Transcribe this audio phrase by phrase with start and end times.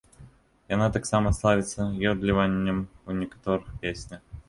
[0.75, 1.81] Яна таксама славіцца
[2.15, 4.21] ёдліваннем у некаторых песнях.